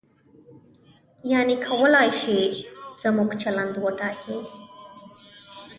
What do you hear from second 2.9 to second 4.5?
زموږ چلند وټاکي.